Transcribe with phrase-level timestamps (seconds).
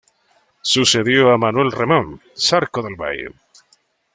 [0.63, 3.35] Sucedió a Manuel Remón Zarco del Valle.